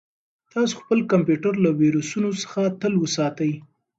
[0.53, 3.51] تاسو خپل کمپیوټر له ویروسونو څخه تل وساتئ.